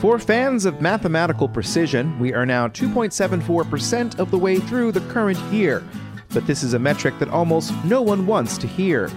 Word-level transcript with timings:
For 0.00 0.18
fans 0.18 0.64
of 0.64 0.80
mathematical 0.80 1.46
precision, 1.46 2.18
we 2.18 2.32
are 2.32 2.46
now 2.46 2.68
2.74% 2.68 4.18
of 4.18 4.30
the 4.30 4.38
way 4.38 4.58
through 4.58 4.92
the 4.92 5.06
current 5.12 5.38
year. 5.52 5.84
But 6.30 6.46
this 6.46 6.62
is 6.62 6.72
a 6.72 6.78
metric 6.78 7.18
that 7.18 7.28
almost 7.28 7.74
no 7.84 8.00
one 8.00 8.26
wants 8.26 8.56
to 8.58 8.66
hear. 8.66 9.10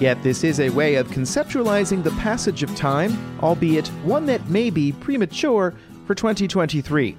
Yet 0.00 0.22
this 0.22 0.42
is 0.42 0.58
a 0.58 0.70
way 0.70 0.94
of 0.94 1.08
conceptualizing 1.08 2.02
the 2.02 2.12
passage 2.12 2.62
of 2.62 2.74
time, 2.74 3.18
albeit 3.42 3.88
one 4.02 4.24
that 4.26 4.48
may 4.48 4.70
be 4.70 4.92
premature 4.92 5.74
for 6.06 6.14
2023. 6.14 7.18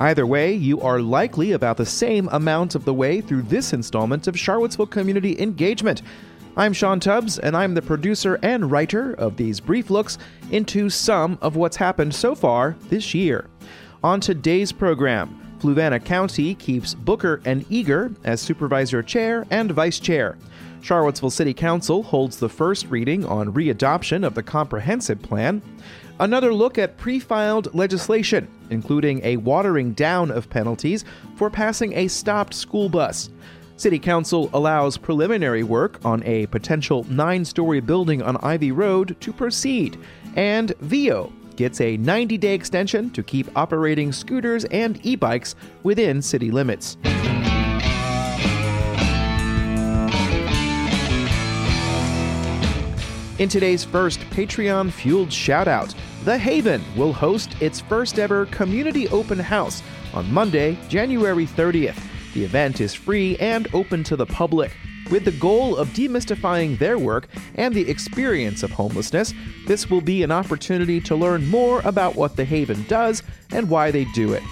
Either 0.00 0.26
way, 0.26 0.54
you 0.54 0.80
are 0.80 0.98
likely 0.98 1.52
about 1.52 1.76
the 1.76 1.84
same 1.84 2.26
amount 2.32 2.74
of 2.74 2.86
the 2.86 2.94
way 2.94 3.20
through 3.20 3.42
this 3.42 3.74
installment 3.74 4.26
of 4.26 4.38
Charlottesville 4.38 4.86
Community 4.86 5.38
Engagement. 5.38 6.00
I'm 6.54 6.74
Sean 6.74 7.00
Tubbs, 7.00 7.38
and 7.38 7.56
I'm 7.56 7.72
the 7.72 7.80
producer 7.80 8.38
and 8.42 8.70
writer 8.70 9.14
of 9.14 9.38
these 9.38 9.58
brief 9.58 9.88
looks 9.88 10.18
into 10.50 10.90
some 10.90 11.38
of 11.40 11.56
what's 11.56 11.78
happened 11.78 12.14
so 12.14 12.34
far 12.34 12.76
this 12.90 13.14
year. 13.14 13.48
On 14.04 14.20
today's 14.20 14.70
program, 14.70 15.40
Fluvanna 15.60 16.04
County 16.04 16.54
keeps 16.54 16.92
Booker 16.92 17.40
and 17.46 17.64
Eager 17.70 18.12
as 18.24 18.42
supervisor 18.42 19.02
chair 19.02 19.46
and 19.50 19.70
vice 19.70 19.98
chair. 19.98 20.36
Charlottesville 20.82 21.30
City 21.30 21.54
Council 21.54 22.02
holds 22.02 22.36
the 22.36 22.50
first 22.50 22.86
reading 22.88 23.24
on 23.24 23.54
readoption 23.54 24.22
of 24.22 24.34
the 24.34 24.42
comprehensive 24.42 25.22
plan. 25.22 25.62
Another 26.20 26.52
look 26.52 26.76
at 26.76 26.98
pre 26.98 27.18
filed 27.18 27.74
legislation, 27.74 28.46
including 28.68 29.24
a 29.24 29.38
watering 29.38 29.94
down 29.94 30.30
of 30.30 30.50
penalties 30.50 31.06
for 31.34 31.48
passing 31.48 31.94
a 31.94 32.08
stopped 32.08 32.52
school 32.52 32.90
bus. 32.90 33.30
City 33.76 33.98
Council 33.98 34.50
allows 34.52 34.96
preliminary 34.96 35.62
work 35.62 35.98
on 36.04 36.22
a 36.24 36.46
potential 36.46 37.04
nine 37.08 37.44
story 37.44 37.80
building 37.80 38.22
on 38.22 38.36
Ivy 38.38 38.70
Road 38.72 39.16
to 39.20 39.32
proceed, 39.32 39.98
and 40.36 40.72
Veo 40.80 41.32
gets 41.56 41.80
a 41.80 41.96
90 41.96 42.38
day 42.38 42.54
extension 42.54 43.10
to 43.10 43.22
keep 43.22 43.48
operating 43.56 44.12
scooters 44.12 44.64
and 44.66 45.04
e 45.04 45.16
bikes 45.16 45.54
within 45.82 46.22
city 46.22 46.50
limits. 46.50 46.96
In 53.38 53.48
today's 53.48 53.82
first 53.82 54.20
Patreon 54.30 54.92
fueled 54.92 55.30
shoutout, 55.30 55.94
The 56.24 56.38
Haven 56.38 56.82
will 56.96 57.12
host 57.12 57.56
its 57.60 57.80
first 57.80 58.18
ever 58.18 58.46
community 58.46 59.08
open 59.08 59.38
house 59.38 59.82
on 60.14 60.32
Monday, 60.32 60.78
January 60.88 61.46
30th. 61.46 62.11
The 62.34 62.44
event 62.44 62.80
is 62.80 62.94
free 62.94 63.36
and 63.36 63.68
open 63.74 64.04
to 64.04 64.16
the 64.16 64.26
public. 64.26 64.72
With 65.10 65.24
the 65.24 65.32
goal 65.32 65.76
of 65.76 65.88
demystifying 65.88 66.78
their 66.78 66.98
work 66.98 67.28
and 67.56 67.74
the 67.74 67.90
experience 67.90 68.62
of 68.62 68.70
homelessness, 68.70 69.34
this 69.66 69.90
will 69.90 70.00
be 70.00 70.22
an 70.22 70.32
opportunity 70.32 71.00
to 71.02 71.16
learn 71.16 71.46
more 71.48 71.82
about 71.84 72.14
what 72.14 72.36
The 72.36 72.44
Haven 72.44 72.84
does 72.88 73.22
and 73.50 73.68
why 73.68 73.90
they 73.90 74.04
do 74.14 74.32
it. 74.32 74.42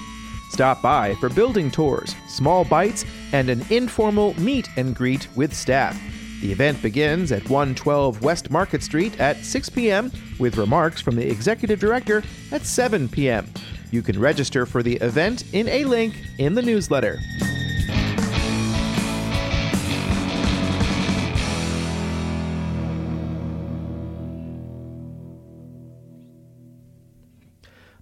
Stop 0.51 0.83
by 0.83 1.15
for 1.15 1.29
building 1.29 1.71
tours, 1.71 2.15
small 2.29 2.65
bites, 2.65 3.05
and 3.33 3.49
an 3.49 3.65
informal 3.71 4.39
meet 4.41 4.69
and 4.77 4.95
greet 4.95 5.29
with 5.37 5.55
staff. 5.55 5.99
The 6.43 6.53
event 6.53 6.83
begins 6.83 7.33
at 7.33 7.49
112 7.49 8.23
West 8.23 8.51
Market 8.51 8.83
Street 8.83 9.19
at 9.21 9.45
6 9.45 9.69
p.m., 9.71 10.11
with 10.39 10.57
remarks 10.57 11.01
from 11.01 11.17
the 11.17 11.31
executive 11.31 11.79
director 11.79 12.23
at 12.51 12.67
7 12.67 13.09
p.m. 13.09 13.47
You 13.91 14.03
can 14.03 14.19
register 14.19 14.67
for 14.67 14.83
the 14.83 14.97
event 14.97 15.45
in 15.53 15.69
a 15.69 15.85
link 15.85 16.15
in 16.39 16.55
the 16.55 16.63
newsletter. 16.63 17.19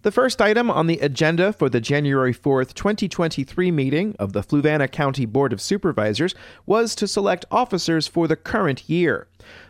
The 0.02 0.12
first 0.12 0.41
item 0.41 0.70
on 0.70 0.86
the 0.86 1.00
agenda 1.00 1.52
for 1.52 1.68
the 1.68 1.80
January 1.80 2.32
4th, 2.32 2.72
2023 2.74 3.72
meeting 3.72 4.14
of 4.20 4.32
the 4.32 4.42
Fluvanna 4.42 4.91
County 4.91 5.27
Board 5.27 5.52
of 5.52 5.60
Supervisors 5.60 6.36
was 6.66 6.94
to 6.94 7.09
select 7.09 7.44
officers 7.50 8.06
for 8.06 8.28
the 8.28 8.37
current 8.37 8.88
year. 8.88 9.26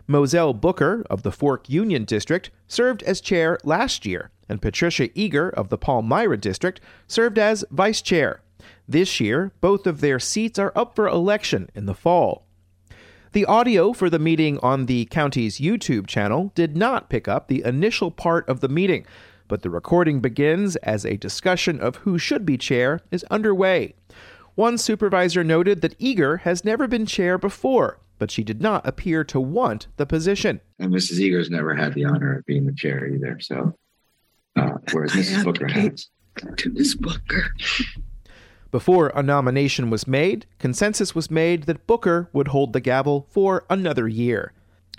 Mozell 0.07 0.61
Booker 0.61 1.03
of 1.09 1.23
the 1.23 1.33
Fork 1.33 1.71
Union 1.71 2.05
District 2.05 2.51
served 2.67 3.03
as 3.05 3.23
chair 3.23 3.59
last 3.65 4.05
year, 4.05 4.31
and 4.51 4.61
Patricia 4.61 5.09
Eager 5.15 5.49
of 5.49 5.71
the 5.71 5.79
Palmyra 5.79 6.37
District 6.37 6.79
served 7.07 7.39
as 7.39 7.65
vice 7.71 8.03
chair. 8.03 8.43
This 8.87 9.21
year, 9.21 9.53
both 9.63 9.87
of 9.87 10.03
their 10.03 10.19
seats 10.19 10.59
are 10.59 10.73
up 10.77 10.95
for 10.95 11.09
election 11.09 11.71
in 11.75 11.87
the 11.87 11.95
fall. 11.95 12.45
The 13.33 13.47
audio 13.47 13.95
for 13.95 14.11
the 14.11 14.19
meeting 14.19 14.59
on 14.59 14.87
the 14.87 15.07
county's 15.07 15.59
YouTube 15.59 16.07
channel 16.07 16.53
did 16.55 16.77
not 16.77 17.09
pick 17.09 17.29
up 17.29 17.49
the 17.49 17.63
initial 17.65 18.11
part 18.11 18.47
of 18.47 18.61
the 18.61 18.69
meeting, 18.69 19.07
but 19.49 19.63
the 19.63 19.71
recording 19.71 20.21
begins 20.21 20.77
as 20.77 21.05
a 21.05 21.17
discussion 21.17 21.81
of 21.81 21.97
who 21.97 22.19
should 22.19 22.47
be 22.47 22.57
chair 22.57 23.01
is 23.11 23.25
underway. 23.25 23.95
One 24.55 24.79
supervisor 24.79 25.43
noted 25.43 25.81
that 25.81 25.97
Eager 25.99 26.39
has 26.39 26.65
never 26.65 26.87
been 26.87 27.07
chair 27.07 27.39
before, 27.39 27.99
but 28.19 28.31
she 28.31 28.45
did 28.45 28.61
not 28.61 28.87
appear 28.87 29.25
to 29.25 29.41
want 29.41 29.87
the 29.97 30.07
position. 30.07 30.61
And 30.79 30.93
Mrs. 30.93 31.19
Eager's 31.19 31.51
never 31.51 31.75
had 31.75 31.95
the 31.95 32.05
honor 32.05 32.39
of 32.39 32.47
being 32.47 32.67
the 32.67 32.75
chair 32.75 33.07
either. 33.07 33.39
So, 33.41 33.75
uh, 34.57 34.71
whereas 34.93 35.13
Mrs. 35.13 35.45
Booker 35.45 35.69
has. 35.69 36.09
To 36.59 36.71
Ms. 36.71 36.95
Booker. 36.95 37.53
Before 38.71 39.09
a 39.09 39.23
nomination 39.23 39.91
was 39.91 40.07
made, 40.07 40.47
consensus 40.59 41.15
was 41.15 41.31
made 41.31 41.65
that 41.65 41.87
Booker 41.87 42.29
would 42.33 42.49
hold 42.49 42.73
the 42.73 42.81
gavel 42.81 43.27
for 43.31 43.65
another 43.69 44.07
year. 44.07 44.53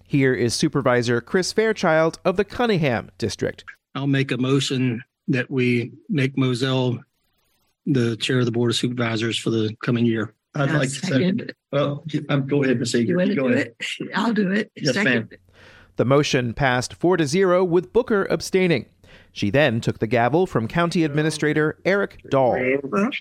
Here 0.05 0.33
is 0.33 0.53
Supervisor 0.55 1.21
Chris 1.21 1.53
Fairchild 1.53 2.19
of 2.25 2.35
the 2.35 2.43
Cunningham 2.43 3.11
District. 3.17 3.63
I'll 3.95 4.07
make 4.07 4.31
a 4.31 4.37
motion 4.37 5.03
that 5.27 5.49
we 5.49 5.91
make 6.09 6.35
Mozell 6.35 6.99
the 7.85 8.15
chair 8.17 8.39
of 8.39 8.45
the 8.45 8.51
Board 8.51 8.71
of 8.71 8.75
Supervisors 8.77 9.37
for 9.37 9.49
the 9.49 9.75
coming 9.83 10.05
year. 10.05 10.33
I'd 10.55 10.71
like 10.71 10.89
to 10.89 10.95
second 10.95 11.41
it. 11.41 11.55
Well, 11.71 12.03
um, 12.29 12.47
go 12.47 12.63
ahead, 12.63 12.79
Ms. 12.79 12.93
You 12.95 12.99
Eager. 13.01 13.17
want 13.17 13.29
to 13.29 13.35
Go 13.35 13.47
do 13.49 13.53
ahead. 13.53 13.73
it? 13.79 14.07
I'll 14.15 14.33
do 14.33 14.51
it. 14.51 14.71
Yes, 14.75 14.95
Second 14.95 15.03
ma'am. 15.13 15.29
it. 15.31 15.39
The 15.97 16.05
motion 16.05 16.53
passed 16.53 16.93
4 16.93 17.17
to 17.17 17.27
0 17.27 17.63
with 17.63 17.93
Booker 17.93 18.25
abstaining. 18.29 18.85
She 19.31 19.49
then 19.51 19.79
took 19.79 19.99
the 19.99 20.07
gavel 20.07 20.47
from 20.47 20.67
County 20.67 21.03
Administrator 21.03 21.79
Eric 21.85 22.21
Dahl. 22.31 22.57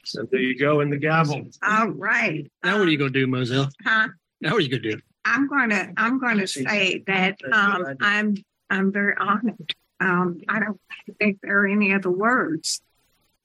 So 0.04 0.26
there 0.30 0.40
you 0.40 0.58
go 0.58 0.80
in 0.80 0.88
the 0.90 0.96
gavel. 0.96 1.46
All 1.62 1.88
right. 1.88 2.50
Now 2.64 2.78
what 2.78 2.88
are 2.88 2.90
you 2.90 2.98
going 2.98 3.12
to 3.12 3.18
do, 3.18 3.26
Mozell? 3.26 3.70
Huh? 3.84 4.08
Now 4.40 4.52
what 4.52 4.58
are 4.58 4.60
you 4.60 4.70
going 4.70 4.82
to 4.82 4.92
do? 4.92 5.00
I'm 5.24 5.46
gonna, 5.48 5.92
I'm 5.98 6.18
gonna 6.18 6.46
say 6.46 7.02
that, 7.06 7.36
um, 7.52 7.84
I'm, 8.00 8.36
I'm 8.70 8.90
very 8.90 9.14
honored. 9.20 9.74
Um, 10.00 10.40
I 10.48 10.60
don't 10.60 10.80
think 11.18 11.40
there 11.42 11.62
are 11.62 11.66
any 11.66 11.92
other 11.92 12.10
words 12.10 12.80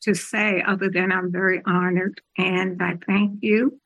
to 0.02 0.14
say 0.14 0.62
other 0.66 0.90
than 0.90 1.12
I'm 1.12 1.31
very 1.31 1.62
honored 1.66 2.22
and 2.38 2.81
I 2.81 2.97
thank 3.06 3.40
you. 3.41 3.80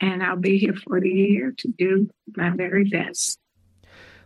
And 0.00 0.22
I'll 0.22 0.36
be 0.36 0.58
here 0.58 0.74
for 0.74 1.00
the 1.00 1.08
year 1.08 1.52
to 1.56 1.68
do 1.76 2.08
my 2.36 2.50
very 2.50 2.84
best. 2.84 3.38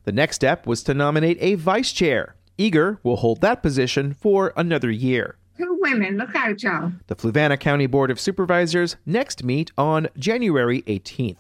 The 0.05 0.13
next 0.13 0.37
step 0.37 0.67
was 0.67 0.83
to 0.83 0.95
nominate 0.95 1.39
a 1.41 1.55
vice 1.55 1.93
chair. 1.93 2.35
Eager 2.59 2.99
will 3.03 3.17
hold 3.17 3.41
that 3.41 3.63
position 3.63 4.13
for 4.13 4.53
another 4.57 4.91
year. 4.91 5.37
Two 5.57 5.79
women, 5.81 6.17
look 6.19 6.35
out, 6.35 6.63
y'all. 6.63 6.93
The 7.07 7.17
Fluvanna 7.17 7.59
County 7.59 7.87
Board 7.87 8.11
of 8.11 8.21
Supervisors 8.21 8.97
next 9.07 9.45
meet 9.45 9.71
on 9.79 10.09
January 10.19 10.83
18th. 10.83 11.37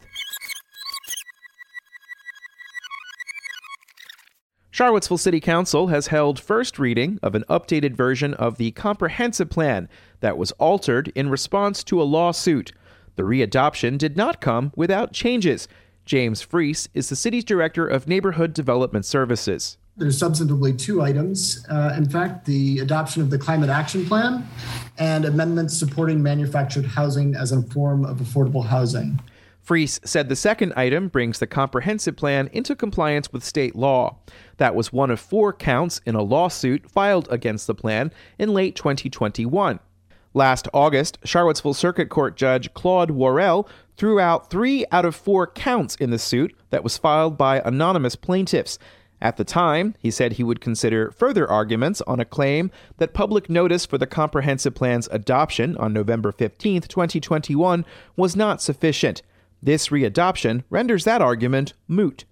Charlottesville 4.72 5.19
City 5.19 5.38
Council 5.38 5.88
has 5.88 6.06
held 6.06 6.41
first 6.41 6.78
reading 6.78 7.19
of 7.22 7.34
an 7.34 7.44
updated 7.50 7.94
version 7.94 8.33
of 8.33 8.56
the 8.56 8.71
comprehensive 8.71 9.50
plan 9.50 9.87
that 10.21 10.38
was 10.38 10.50
altered 10.53 11.12
in 11.15 11.28
response 11.28 11.84
to 11.84 12.00
a 12.00 12.05
lawsuit. 12.05 12.72
The 13.16 13.22
readoption 13.22 13.99
did 13.99 14.16
not 14.16 14.41
come 14.41 14.72
without 14.75 15.12
changes. 15.12 15.69
James 16.06 16.43
Freas 16.43 16.88
is 16.94 17.11
the 17.11 17.16
city's 17.16 17.44
director 17.44 17.87
of 17.87 18.09
neighborhood 18.09 18.55
development 18.55 19.05
services. 19.05 19.77
There's 19.99 20.19
substantively 20.19 20.78
two 20.78 21.03
items. 21.03 21.66
Uh, 21.69 21.93
in 21.94 22.09
fact, 22.09 22.46
the 22.46 22.79
adoption 22.79 23.20
of 23.20 23.29
the 23.29 23.37
Climate 23.37 23.69
Action 23.69 24.06
Plan 24.06 24.49
and 24.96 25.26
amendments 25.26 25.76
supporting 25.76 26.23
manufactured 26.23 26.87
housing 26.87 27.35
as 27.35 27.52
a 27.52 27.61
form 27.61 28.06
of 28.06 28.20
affordable 28.20 28.64
housing. 28.64 29.20
Freas 29.64 30.00
said 30.05 30.29
the 30.29 30.37
second 30.37 30.73
item 30.75 31.09
brings 31.09 31.38
the 31.38 31.47
comprehensive 31.47 32.17
plan 32.17 32.50
into 32.53 32.75
compliance 32.75 33.32
with 33.32 33.44
state 33.44 33.76
law. 33.76 34.19
That 34.56 34.75
was 34.75 34.93
one 34.93 35.11
of 35.11 35.20
four 35.20 35.53
counts 35.53 36.00
in 36.05 36.17
a 36.17 36.23
lawsuit 36.23 36.91
filed 36.91 37.29
against 37.31 37.69
the 37.69 37.75
plan 37.75 38.12
in 38.38 38.55
late 38.55 38.75
2021. 38.75 39.79
Last 40.35 40.67
August, 40.73 41.19
Charlottesville 41.25 41.75
Circuit 41.75 42.09
Court 42.09 42.37
Judge 42.37 42.73
Claude 42.75 43.11
Worrell 43.11 43.69
threw 43.97 44.19
out 44.19 44.50
three 44.50 44.85
out 44.91 45.05
of 45.05 45.14
four 45.14 45.47
counts 45.47 45.94
in 45.97 46.11
the 46.11 46.19
suit 46.19 46.55
that 46.70 46.82
was 46.82 46.99
filed 46.99 47.37
by 47.37 47.61
anonymous 47.65 48.17
plaintiffs. 48.17 48.79
At 49.20 49.37
the 49.37 49.44
time, 49.44 49.94
he 50.00 50.11
said 50.11 50.32
he 50.32 50.43
would 50.43 50.61
consider 50.61 51.12
further 51.12 51.49
arguments 51.49 52.00
on 52.03 52.19
a 52.19 52.25
claim 52.25 52.73
that 52.97 53.15
public 53.15 53.49
notice 53.49 53.87
for 53.87 53.99
the 53.99 54.06
comprehensive 54.06 54.75
plan's 54.75 55.08
adoption 55.12 55.76
on 55.76 55.93
November 55.93 56.32
15, 56.32 56.81
2021, 56.82 57.85
was 58.17 58.35
not 58.35 58.61
sufficient. 58.61 59.23
This 59.62 59.88
readoption 59.88 60.64
renders 60.70 61.05
that 61.05 61.23
argument 61.23 61.75
moot. 61.87 62.25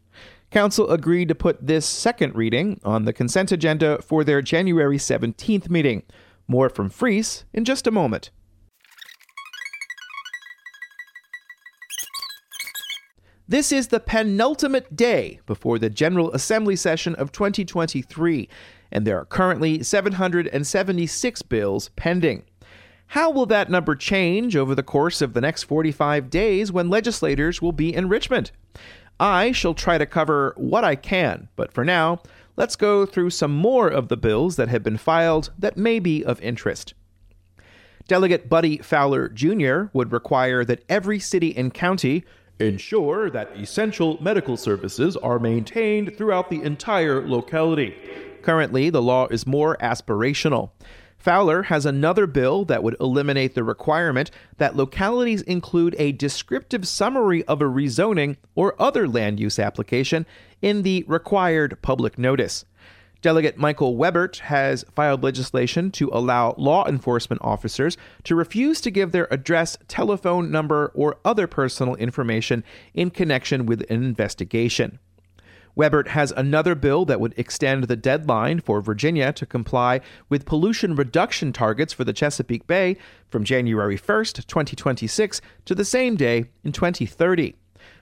Council 0.51 0.91
agreed 0.91 1.29
to 1.29 1.35
put 1.35 1.65
this 1.65 1.87
second 1.87 2.35
reading 2.35 2.81
on 2.85 3.05
the 3.05 3.13
consent 3.13 3.53
agenda 3.53 4.03
for 4.03 4.25
their 4.25 4.43
January 4.43 4.99
17th 4.99 5.71
meeting. 5.71 6.03
More 6.49 6.69
from 6.69 6.91
Freas 6.91 7.45
in 7.53 7.65
just 7.65 7.87
a 7.87 7.93
moment. 7.93 8.31
This 13.47 13.71
is 13.71 13.89
the 13.89 14.01
penultimate 14.01 14.97
day 14.97 15.41
before 15.47 15.79
the 15.79 15.91
General 15.91 16.33
Assembly 16.33 16.77
session 16.77 17.15
of 17.17 17.33
2023, 17.33 18.49
and 18.91 19.07
there 19.07 19.19
are 19.19 19.25
currently 19.25 19.83
776 19.83 21.43
bills 21.43 21.91
pending. 21.95 22.45
How 23.11 23.29
will 23.29 23.47
that 23.47 23.69
number 23.69 23.97
change 23.97 24.55
over 24.55 24.73
the 24.73 24.85
course 24.85 25.21
of 25.21 25.35
the 25.35 25.41
next 25.41 25.65
45 25.65 26.31
days 26.31 26.71
when 26.71 26.89
legislators 26.89 27.61
will 27.61 27.73
be 27.73 27.93
in 27.93 28.09
Richmond? 28.09 28.53
I 29.19 29.51
shall 29.51 29.75
try 29.75 29.99
to 29.99 30.07
cover 30.07 30.55
what 30.57 30.85
I 30.85 30.95
can, 30.95 31.49
but 31.57 31.73
for 31.73 31.85
now, 31.85 32.23
let's 32.57 32.77
go 32.77 33.05
through 33.05 33.31
some 33.31 33.51
more 33.51 33.89
of 33.89 34.07
the 34.07 34.17
bills 34.17 34.55
that 34.55 34.69
have 34.69 34.85
been 34.85 34.97
filed 34.97 35.51
that 35.59 35.77
may 35.77 35.99
be 35.99 36.25
of 36.25 36.41
interest. 36.41 36.95
Delegate 38.07 38.49
Buddy 38.49 38.79
Fowler 38.79 39.29
Jr. 39.29 39.87
would 39.93 40.13
require 40.13 40.65
that 40.65 40.85
every 40.89 41.19
city 41.19 41.57
and 41.57 41.75
county 41.75 42.23
ensure 42.61 43.29
that 43.29 43.51
essential 43.57 44.23
medical 44.23 44.57
services 44.57 45.17
are 45.17 45.41
maintained 45.41 46.17
throughout 46.17 46.49
the 46.49 46.63
entire 46.63 47.27
locality. 47.27 47.93
Currently, 48.43 48.89
the 48.91 49.03
law 49.03 49.27
is 49.27 49.49
more 49.49 49.77
aspirational. 49.79 50.71
Fowler 51.21 51.65
has 51.65 51.85
another 51.85 52.27
bill 52.27 52.65
that 52.65 52.83
would 52.83 52.97
eliminate 52.99 53.55
the 53.55 53.63
requirement 53.63 54.31
that 54.57 54.75
localities 54.75 55.43
include 55.43 55.95
a 55.99 56.13
descriptive 56.13 56.89
summary 56.89 57.45
of 57.45 57.61
a 57.61 57.67
rezoning 57.67 58.39
or 58.55 58.75
other 58.81 59.07
land 59.07 59.39
use 59.39 59.59
application 59.59 60.25
in 60.63 60.83
the 60.83 61.05
required 61.07 61.77
public 61.83 62.19
notice. 62.19 62.65
Delegate 63.21 63.59
Michael 63.59 63.99
Webert 63.99 64.39
has 64.39 64.83
filed 64.95 65.23
legislation 65.23 65.91
to 65.91 66.09
allow 66.11 66.55
law 66.57 66.89
enforcement 66.89 67.43
officers 67.45 67.99
to 68.25 68.35
refuse 68.35 68.81
to 68.81 68.91
give 68.91 69.13
their 69.13 69.29
address, 69.31 69.77
telephone 69.89 70.51
number, 70.51 70.91
or 70.95 71.19
other 71.23 71.47
personal 71.47 71.97
information 71.97 72.65
in 72.95 73.11
connection 73.11 73.67
with 73.67 73.83
an 73.91 74.03
investigation. 74.03 74.99
Webert 75.77 76.09
has 76.09 76.33
another 76.33 76.75
bill 76.75 77.05
that 77.05 77.21
would 77.21 77.35
extend 77.37 77.85
the 77.85 77.97
deadline 77.97 78.61
for 78.61 78.81
Virginia 78.81 79.33
to 79.33 79.47
comply 79.47 80.01
with 80.29 80.45
pollution 80.45 80.95
reduction 80.95 81.53
targets 81.53 81.93
for 81.93 82.05
the 82.05 82.13
Chesapeake 82.13 82.67
Bay 82.67 82.97
from 83.29 83.45
January 83.45 83.99
1st, 83.99 84.47
2026 84.47 85.41
to 85.65 85.75
the 85.75 85.85
same 85.85 86.17
day 86.17 86.47
in 86.65 86.73
2030. 86.73 87.55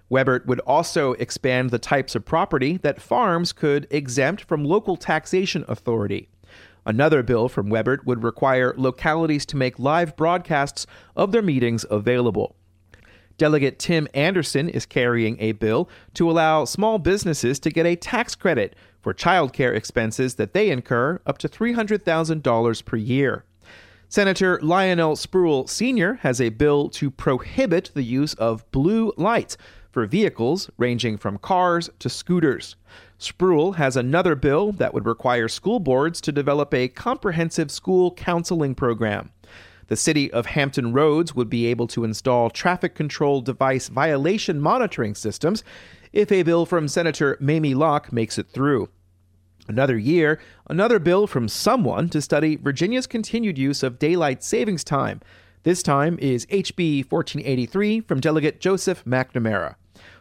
Webert 0.09 0.47
would 0.47 0.61
also 0.61 1.13
expand 1.15 1.71
the 1.71 1.79
types 1.79 2.15
of 2.15 2.25
property 2.25 2.79
that 2.79 3.03
farms 3.03 3.53
could 3.53 3.87
exempt 3.91 4.43
from 4.43 4.65
local 4.65 4.97
taxation 4.97 5.65
authority. 5.69 6.29
Another 6.87 7.23
bill 7.23 7.51
from 7.51 7.69
Webert 7.69 8.07
would 8.07 8.23
require 8.23 8.73
localities 8.79 9.45
to 9.47 9.57
make 9.59 9.79
live 9.79 10.17
broadcasts 10.17 10.87
of 11.15 11.33
their 11.33 11.43
meetings 11.43 11.85
available. 11.91 12.57
Delegate 13.39 13.79
Tim 13.79 14.09
Anderson 14.13 14.69
is 14.69 14.85
carrying 14.85 15.41
a 15.41 15.53
bill 15.53 15.89
to 16.15 16.31
allow 16.31 16.65
small 16.65 16.99
businesses 16.99 17.59
to 17.61 17.71
get 17.71 17.87
a 17.87 17.97
tax 17.97 18.35
credit 18.35 18.77
for 19.01 19.15
childcare 19.15 19.75
expenses 19.75 20.35
that 20.35 20.53
they 20.53 20.71
incur 20.71 21.21
up 21.25 21.39
to 21.39 21.49
$300,000 21.49 22.85
per 22.85 22.97
year. 22.97 23.45
Senator 24.11 24.59
Lionel 24.63 25.17
Spruill 25.17 25.69
Sr. 25.69 26.15
has 26.23 26.41
a 26.41 26.49
bill 26.49 26.89
to 26.91 27.11
prohibit 27.11 27.91
the 27.95 28.03
use 28.03 28.35
of 28.35 28.69
blue 28.71 29.13
lights 29.17 29.57
for 29.91 30.07
vehicles 30.07 30.71
ranging 30.77 31.17
from 31.17 31.39
cars 31.39 31.91
to 31.99 32.09
scooters. 32.09 32.77
Spruill 33.19 33.77
has 33.77 33.97
another 33.97 34.35
bill 34.35 34.73
that 34.73 34.95
would 34.95 35.07
require 35.07 35.49
school 35.49 35.79
boards 35.79 36.21
to 36.23 36.33
develop 36.33 36.73
a 36.73 36.89
comprehensive 36.89 37.71
school 37.71 38.13
counseling 38.15 38.75
program. 38.75 39.31
The 39.89 39.97
city 39.97 40.31
of 40.31 40.47
Hampton 40.47 40.93
Roads 40.93 41.35
would 41.35 41.51
be 41.51 41.67
able 41.67 41.87
to 41.89 42.05
install 42.05 42.51
traffic 42.51 42.95
control 42.95 43.41
device 43.41 43.89
violation 43.89 44.61
monitoring 44.61 45.15
systems 45.15 45.65
if 46.13 46.31
a 46.31 46.43
bill 46.43 46.67
from 46.67 46.89
Senator 46.89 47.37
Mamie 47.41 47.75
Locke 47.75 48.13
makes 48.13 48.39
it 48.39 48.51
through. 48.51 48.89
Another 49.67 49.99
year, 49.99 50.41
another 50.69 50.99
bill 50.99 51.27
from 51.27 51.49
someone 51.49 52.09
to 52.11 52.23
study 52.23 52.57
Virginia's 52.57 53.07
continued 53.07 53.59
use 53.59 53.83
of 53.83 53.99
daylight 53.99 54.43
savings 54.43 54.85
time. 54.85 55.21
This 55.63 55.83
time 55.83 56.19
is 56.21 56.47
HB 56.47 57.11
1483 57.11 58.01
from 58.01 58.21
Delegate 58.21 58.61
Joseph 58.61 59.05
McNamara. 59.05 59.75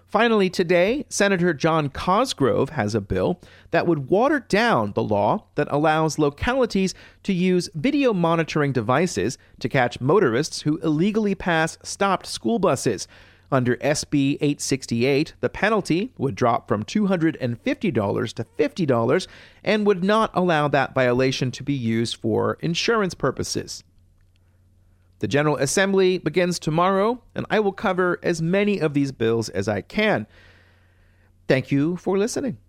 Finally, 0.07 0.49
today, 0.49 1.05
Senator 1.09 1.53
John 1.53 1.89
Cosgrove 1.89 2.69
has 2.69 2.95
a 2.95 3.01
bill 3.01 3.41
that 3.71 3.85
would 3.85 4.09
water 4.09 4.39
down 4.39 4.93
the 4.93 5.03
law 5.03 5.43
that 5.55 5.67
allows 5.69 6.17
localities 6.17 6.95
to 7.23 7.33
use 7.33 7.69
video 7.75 8.13
monitoring 8.13 8.71
devices 8.71 9.37
to 9.59 9.67
catch 9.67 9.99
motorists 9.99 10.61
who 10.61 10.77
illegally 10.77 11.35
pass 11.35 11.77
stopped 11.83 12.25
school 12.25 12.57
buses. 12.57 13.05
Under 13.51 13.75
SB 13.77 14.35
868, 14.35 15.33
the 15.41 15.49
penalty 15.49 16.13
would 16.17 16.35
drop 16.35 16.69
from 16.69 16.85
$250 16.85 18.33
to 18.33 18.45
$50 18.57 19.27
and 19.65 19.85
would 19.85 20.05
not 20.05 20.31
allow 20.33 20.69
that 20.69 20.95
violation 20.95 21.51
to 21.51 21.63
be 21.63 21.73
used 21.73 22.15
for 22.15 22.57
insurance 22.61 23.13
purposes. 23.13 23.83
The 25.19 25.27
General 25.27 25.57
Assembly 25.57 26.19
begins 26.19 26.59
tomorrow, 26.59 27.23
and 27.33 27.47
I 27.49 27.59
will 27.59 27.71
cover 27.71 28.19
as 28.21 28.39
many 28.39 28.79
of 28.79 28.93
these 28.93 29.11
bills 29.11 29.49
as 29.49 29.67
I 29.67 29.81
can. 29.81 30.27
Thank 31.47 31.71
you 31.71 31.97
for 31.97 32.19
listening. 32.19 32.59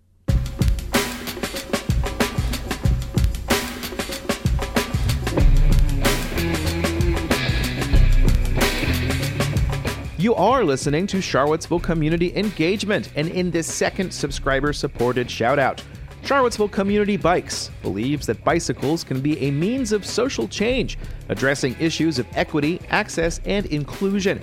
You 10.17 10.33
are 10.35 10.63
listening 10.63 11.05
to 11.07 11.21
Charlottesville 11.21 11.79
Community 11.79 12.35
Engagement, 12.35 13.11
and 13.15 13.29
in 13.29 13.51
this 13.51 13.71
second 13.71 14.11
subscriber 14.11 14.73
supported 14.73 15.29
shout 15.29 15.59
out, 15.59 15.83
Charlottesville 16.29 16.69
Community 16.69 17.17
Bikes 17.17 17.71
believes 17.81 18.27
that 18.27 18.43
bicycles 18.43 19.03
can 19.03 19.19
be 19.19 19.39
a 19.39 19.49
means 19.49 19.91
of 19.91 20.05
social 20.05 20.47
change, 20.47 20.99
addressing 21.27 21.75
issues 21.79 22.19
of 22.19 22.27
equity, 22.35 22.79
access, 22.91 23.41
and 23.45 23.65
inclusion. 23.65 24.39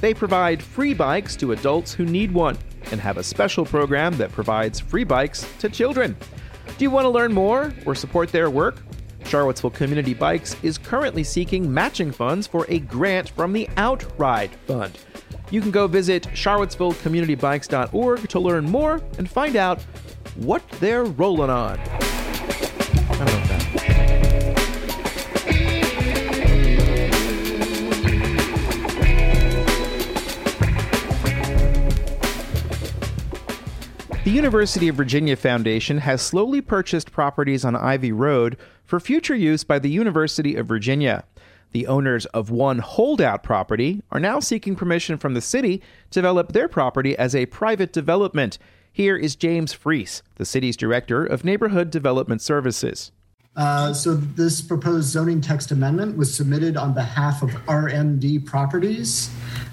They 0.00 0.12
provide 0.12 0.62
free 0.62 0.92
bikes 0.92 1.36
to 1.36 1.52
adults 1.52 1.94
who 1.94 2.04
need 2.04 2.30
one 2.30 2.58
and 2.90 3.00
have 3.00 3.16
a 3.16 3.22
special 3.22 3.64
program 3.64 4.18
that 4.18 4.30
provides 4.32 4.80
free 4.80 5.02
bikes 5.02 5.50
to 5.60 5.70
children. 5.70 6.14
Do 6.76 6.84
you 6.84 6.90
want 6.90 7.06
to 7.06 7.08
learn 7.10 7.32
more 7.32 7.72
or 7.86 7.94
support 7.94 8.30
their 8.30 8.50
work? 8.50 8.76
Charlottesville 9.24 9.70
Community 9.70 10.12
Bikes 10.12 10.54
is 10.62 10.76
currently 10.76 11.24
seeking 11.24 11.72
matching 11.72 12.12
funds 12.12 12.46
for 12.46 12.66
a 12.68 12.80
grant 12.80 13.30
from 13.30 13.54
the 13.54 13.66
Outride 13.78 14.50
Fund. 14.66 14.98
You 15.50 15.60
can 15.60 15.70
go 15.70 15.86
visit 15.88 16.22
charlottesvillecommunitybikes.org 16.28 18.28
to 18.28 18.40
learn 18.40 18.64
more 18.66 19.02
and 19.18 19.28
find 19.28 19.56
out 19.56 19.82
what 20.36 20.66
they're 20.80 21.04
rolling 21.04 21.50
on. 21.50 21.78
The 34.22 34.36
University 34.36 34.86
of 34.86 34.94
Virginia 34.94 35.34
Foundation 35.34 35.98
has 35.98 36.22
slowly 36.22 36.60
purchased 36.60 37.10
properties 37.10 37.64
on 37.64 37.74
Ivy 37.74 38.12
Road 38.12 38.56
for 38.84 39.00
future 39.00 39.34
use 39.34 39.64
by 39.64 39.80
the 39.80 39.90
University 39.90 40.54
of 40.54 40.68
Virginia. 40.68 41.24
The 41.72 41.86
owners 41.86 42.26
of 42.26 42.50
one 42.50 42.78
holdout 42.78 43.42
property 43.42 44.02
are 44.10 44.20
now 44.20 44.40
seeking 44.40 44.74
permission 44.74 45.18
from 45.18 45.34
the 45.34 45.40
city 45.40 45.78
to 46.10 46.20
develop 46.20 46.52
their 46.52 46.68
property 46.68 47.16
as 47.16 47.34
a 47.34 47.46
private 47.46 47.92
development 47.92 48.58
here 48.92 49.16
is 49.16 49.36
James 49.36 49.72
Freas, 49.72 50.22
the 50.34 50.44
city's 50.44 50.76
director 50.76 51.24
of 51.24 51.44
neighborhood 51.44 51.90
development 51.90 52.42
services. 52.42 53.12
Uh, 53.56 53.92
so 53.92 54.14
this 54.14 54.60
proposed 54.60 55.08
zoning 55.08 55.40
text 55.40 55.70
amendment 55.70 56.16
was 56.16 56.32
submitted 56.34 56.76
on 56.76 56.94
behalf 56.94 57.42
of 57.42 57.50
RMD 57.66 58.44
Properties 58.46 59.30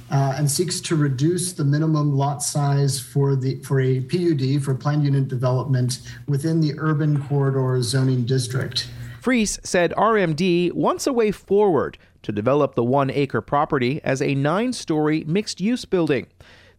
uh, 0.09 0.33
and 0.35 0.49
seeks 0.49 0.81
to 0.81 0.95
reduce 0.95 1.53
the 1.53 1.63
minimum 1.63 2.15
lot 2.15 2.41
size 2.41 2.99
for 2.99 3.35
the 3.35 3.61
for 3.63 3.79
a 3.79 3.99
PUD 4.01 4.63
for 4.63 4.73
planned 4.73 5.03
unit 5.03 5.27
development 5.27 5.99
within 6.27 6.59
the 6.59 6.73
urban 6.77 7.23
corridor 7.27 7.81
zoning 7.81 8.25
district. 8.25 8.89
Freas 9.27 9.59
said 9.61 9.91
RMD 9.97 10.71
wants 10.71 11.05
a 11.05 11.11
way 11.11 11.31
forward 11.31 11.97
to 12.21 12.31
develop 12.31 12.75
the 12.75 12.83
one 12.83 13.09
acre 13.09 13.41
property 13.41 13.99
as 14.05 14.21
a 14.21 14.33
nine 14.33 14.71
story 14.71 15.25
mixed 15.27 15.59
use 15.59 15.83
building. 15.83 16.27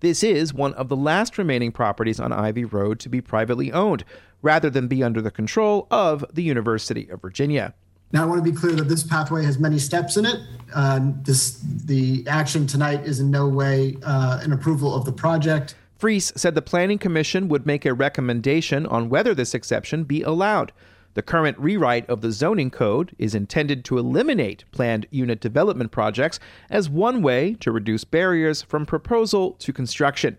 This 0.00 0.22
is 0.22 0.54
one 0.54 0.72
of 0.72 0.88
the 0.88 0.96
last 0.96 1.36
remaining 1.36 1.72
properties 1.72 2.18
on 2.18 2.32
Ivy 2.32 2.64
Road 2.64 3.00
to 3.00 3.10
be 3.10 3.20
privately 3.20 3.70
owned, 3.70 4.02
rather 4.40 4.70
than 4.70 4.88
be 4.88 5.02
under 5.02 5.20
the 5.20 5.30
control 5.30 5.88
of 5.90 6.24
the 6.32 6.42
University 6.42 7.06
of 7.10 7.20
Virginia. 7.20 7.74
Now, 8.12 8.22
I 8.22 8.24
want 8.24 8.42
to 8.42 8.50
be 8.50 8.56
clear 8.56 8.72
that 8.76 8.88
this 8.88 9.02
pathway 9.02 9.44
has 9.44 9.58
many 9.58 9.78
steps 9.78 10.16
in 10.16 10.24
it. 10.24 10.40
Uh, 10.74 11.00
this, 11.24 11.60
the 11.84 12.24
action 12.26 12.66
tonight 12.66 13.04
is 13.04 13.20
in 13.20 13.30
no 13.30 13.46
way 13.46 13.98
uh, 14.02 14.40
an 14.42 14.54
approval 14.54 14.94
of 14.94 15.04
the 15.04 15.12
project. 15.12 15.74
Freas 16.00 16.32
said 16.34 16.54
the 16.54 16.62
Planning 16.62 16.96
Commission 16.96 17.48
would 17.48 17.66
make 17.66 17.84
a 17.84 17.92
recommendation 17.92 18.86
on 18.86 19.10
whether 19.10 19.34
this 19.34 19.52
exception 19.52 20.04
be 20.04 20.22
allowed. 20.22 20.72
The 21.18 21.22
current 21.22 21.58
rewrite 21.58 22.08
of 22.08 22.20
the 22.20 22.30
zoning 22.30 22.70
code 22.70 23.10
is 23.18 23.34
intended 23.34 23.84
to 23.87 23.98
eliminate 23.98 24.64
planned 24.70 25.08
unit 25.10 25.40
development 25.40 25.90
projects 25.90 26.38
as 26.70 26.88
one 26.88 27.22
way 27.22 27.54
to 27.54 27.72
reduce 27.72 28.04
barriers 28.04 28.62
from 28.62 28.87
proposal 28.87 29.54
to 29.54 29.72
construction. 29.72 30.38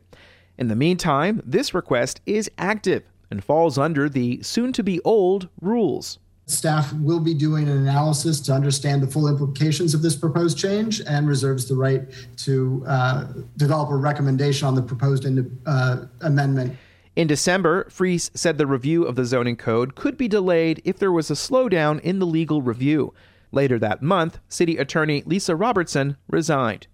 In 0.58 0.70
the 0.70 0.78
meantime, 0.78 1.42
this 1.46 1.74
request 1.74 2.22
is 2.26 2.50
active 2.58 3.04
and 3.30 3.44
falls 3.44 3.78
under 3.78 4.08
the 4.08 4.42
soon 4.42 4.72
to 4.72 4.82
be 4.82 5.02
old 5.02 5.50
rules. 5.60 6.18
Staff 6.46 6.94
will 6.94 7.20
be 7.20 7.34
doing 7.34 7.68
an 7.68 7.76
analysis 7.76 8.40
to 8.40 8.54
understand 8.54 9.04
the 9.04 9.08
full 9.08 9.28
implications 9.28 9.94
of 9.94 10.02
this 10.02 10.16
proposed 10.16 10.58
change 10.58 11.02
and 11.02 11.28
reserves 11.28 11.68
the 11.68 11.76
right 11.76 12.04
to 12.38 12.86
uh, 12.88 13.26
develop 13.58 13.90
a 13.90 13.98
recommendation 13.98 14.66
on 14.66 14.76
the 14.76 14.82
proposed 14.82 15.28
uh, 15.66 16.06
amendment. 16.22 16.78
In 17.20 17.28
December, 17.28 17.84
Freas 17.90 18.32
said 18.34 18.58
the 18.58 18.66
review 18.66 19.04
of 19.04 19.18
the 19.18 19.26
zoning 19.26 19.58
code 19.58 19.94
could 19.94 20.16
be 20.16 20.30
delayed 20.30 20.82
if 20.86 20.98
there 21.00 21.12
was 21.12 21.30
a 21.30 21.34
slowdown 21.34 22.00
in 22.00 22.20
the 22.20 22.26
legal 22.26 22.62
review. 22.62 23.14
Later 23.52 23.78
that 23.78 24.02
month, 24.02 24.40
City 24.48 24.78
Attorney 24.78 25.24
Lisa 25.26 25.54
Robertson 25.54 26.16
resigned. 26.30 26.88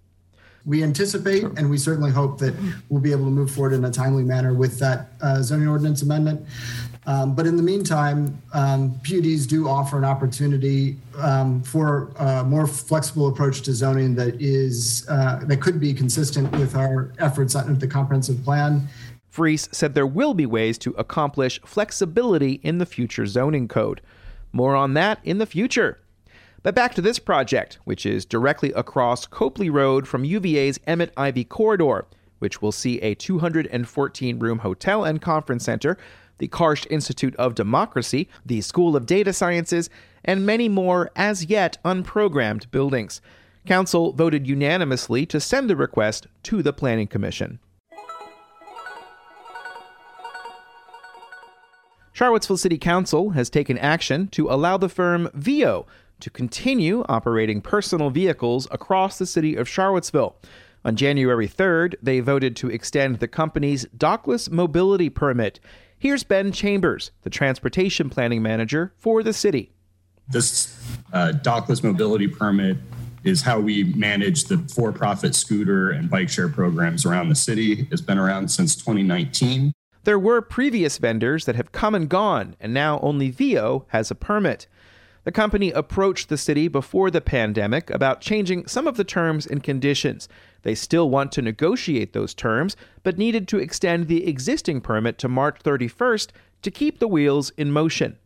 We 0.66 0.82
anticipate 0.82 1.44
and 1.44 1.70
we 1.70 1.78
certainly 1.78 2.10
hope 2.10 2.40
that 2.40 2.56
we'll 2.90 3.04
be 3.04 3.12
able 3.12 3.26
to 3.26 3.30
move 3.30 3.52
forward 3.52 3.74
in 3.74 3.86
a 3.86 3.92
timely 3.92 4.24
manner 4.24 4.56
with 4.56 4.80
that 4.80 5.10
uh, 5.22 5.44
zoning 5.44 5.68
ordinance 5.68 6.02
amendment. 6.02 6.44
Um, 7.06 7.36
but 7.36 7.46
in 7.46 7.56
the 7.56 7.62
meantime, 7.62 8.42
um, 8.52 9.00
PUDs 9.04 9.46
do 9.46 9.68
offer 9.68 9.96
an 9.96 10.06
opportunity 10.06 10.98
um, 11.20 11.62
for 11.62 12.10
a 12.18 12.44
more 12.44 12.66
flexible 12.66 13.28
approach 13.28 13.62
to 13.62 13.74
zoning 13.74 14.16
that 14.16 14.42
is 14.42 15.06
uh, 15.08 15.42
that 15.44 15.58
could 15.62 15.80
be 15.80 15.94
consistent 15.94 16.52
with 16.54 16.76
our 16.76 17.12
efforts 17.20 17.54
under 17.54 17.76
the 17.76 17.88
comprehensive 17.88 18.44
plan. 18.44 18.88
Freas 19.36 19.74
said 19.74 19.94
there 19.94 20.08
will 20.08 20.34
be 20.34 20.46
ways 20.46 20.78
to 20.78 20.92
accomplish 20.92 21.60
flexibility 21.66 22.54
in 22.64 22.78
the 22.78 22.86
future 22.86 23.26
zoning 23.26 23.68
code. 23.68 24.02
More 24.54 24.76
on 24.76 24.94
that 24.94 25.20
in 25.24 25.40
the 25.40 25.46
future. 25.46 26.00
But 26.64 26.74
back 26.74 26.96
to 26.96 27.02
this 27.02 27.20
project, 27.20 27.78
which 27.84 28.06
is 28.06 28.26
directly 28.26 28.72
across 28.72 29.28
Copley 29.28 29.70
Road 29.70 30.08
from 30.08 30.24
UVA's 30.24 30.80
Emmett 30.88 31.12
Ivy 31.18 31.44
corridor, 31.44 32.06
which 32.40 32.62
will 32.62 32.72
see 32.72 33.00
a 33.02 33.14
214 33.14 34.40
room 34.40 34.60
hotel 34.60 35.04
and 35.04 35.22
conference 35.22 35.66
center 35.66 35.98
the 36.38 36.48
Karsh 36.48 36.86
Institute 36.90 37.36
of 37.38 37.56
Democracy, 37.56 38.28
the 38.46 38.62
School 38.62 38.96
of 38.96 39.06
Data 39.06 39.32
Sciences, 39.32 39.90
and 40.24 40.46
many 40.46 40.68
more 40.68 41.10
as 41.16 41.46
yet 41.46 41.78
unprogrammed 41.86 42.70
buildings. 42.72 43.22
Council 43.66 44.12
voted 44.12 44.46
unanimously 44.46 45.26
to 45.26 45.40
send 45.40 45.70
the 45.70 45.76
request 45.76 46.28
to 46.44 46.62
the 46.62 46.74
Planning 46.74 47.08
Commission. 47.08 47.60
Charlottesville 52.16 52.56
City 52.56 52.78
Council 52.78 53.32
has 53.32 53.50
taken 53.50 53.78
action 53.78 54.30
to 54.30 54.48
allow 54.50 54.78
the 54.78 54.88
firm 54.88 55.30
Veo 55.34 55.86
to 56.22 56.30
continue 56.30 57.04
operating 57.10 57.60
personal 57.60 58.10
vehicles 58.10 58.70
across 58.72 59.18
the 59.18 59.26
city 59.26 59.58
of 59.58 59.68
Charlottesville. 59.68 60.38
On 60.86 60.96
January 60.96 61.46
3rd, 61.46 61.96
they 62.02 62.22
voted 62.22 62.56
to 62.56 62.70
extend 62.70 63.20
the 63.20 63.28
company's 63.28 63.84
dockless 63.98 64.50
mobility 64.50 65.10
permit 65.10 65.60
Here's 66.00 66.24
Ben 66.24 66.54
Chambers, 66.54 67.12
the 67.24 67.30
transportation 67.30 68.10
planning 68.10 68.42
manager 68.42 68.94
for 68.98 69.22
the 69.22 69.34
city. 69.34 69.74
This 70.30 70.74
uh, 71.12 71.34
dockless 71.44 71.84
mobility 71.84 72.30
permit 72.30 72.78
is 73.26 73.42
how 73.42 73.60
we 73.60 73.84
manage 73.94 74.46
the 74.46 74.60
for 74.74 74.94
profit 74.94 75.36
scooter 75.36 75.92
and 75.92 76.10
bike 76.10 76.30
share 76.30 76.48
programs 76.48 77.06
around 77.06 77.28
the 77.28 77.36
city. 77.36 77.90
It's 77.92 78.02
been 78.02 78.18
around 78.20 78.48
since 78.52 78.74
2019. 78.74 79.74
There 80.06 80.20
were 80.20 80.40
previous 80.44 81.00
vendors 81.00 81.46
that 81.46 81.56
have 81.56 81.72
come 81.72 81.96
and 81.96 82.08
gone, 82.08 82.56
and 82.60 82.72
now 82.72 83.00
only 83.00 83.32
Veo 83.32 83.88
has 83.88 84.12
a 84.12 84.16
permit. 84.16 84.68
The 85.24 85.32
company 85.32 85.72
approached 85.72 86.30
the 86.30 86.38
city 86.38 86.68
before 86.68 87.10
the 87.10 87.22
pandemic 87.22 87.90
about 87.90 88.22
changing 88.22 88.68
some 88.68 88.86
of 88.86 88.98
the 88.98 89.04
terms 89.04 89.48
and 89.48 89.64
conditions. 89.64 90.30
They 90.62 90.76
still 90.76 91.10
want 91.10 91.32
to 91.32 91.42
negotiate 91.42 92.14
those 92.14 92.36
terms, 92.36 92.78
but 93.02 93.18
needed 93.18 93.48
to 93.48 93.58
extend 93.58 94.08
the 94.08 94.28
existing 94.28 94.82
permit 94.82 95.18
to 95.18 95.28
March 95.28 95.58
31st 95.64 96.30
to 96.62 96.70
keep 96.70 97.00
the 97.00 97.08
wheels 97.08 97.50
in 97.58 97.72
motion. 97.72 98.20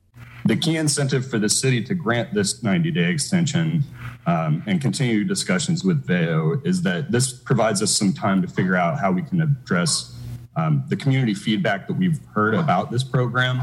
The 0.43 0.57
key 0.57 0.75
incentive 0.75 1.29
for 1.29 1.39
the 1.39 1.47
city 1.47 1.81
to 1.85 1.93
grant 1.93 2.33
this 2.33 2.61
90 2.61 2.91
day 2.91 3.09
extension 3.09 3.85
um, 4.27 4.63
and 4.67 4.81
continue 4.81 5.23
discussions 5.23 5.85
with 5.85 6.05
Veo 6.05 6.59
is 6.65 6.81
that 6.81 7.13
this 7.13 7.31
provides 7.31 7.81
us 7.81 7.95
some 7.95 8.11
time 8.11 8.41
to 8.41 8.49
figure 8.49 8.75
out 8.75 8.99
how 8.99 9.13
we 9.13 9.21
can 9.21 9.39
address 9.39 10.18
um, 10.59 10.83
the 10.87 10.95
community 10.95 11.33
feedback 11.33 11.87
that 11.87 11.93
we've 11.93 12.19
heard 12.33 12.53
about 12.53 12.91
this 12.91 13.03
program, 13.03 13.61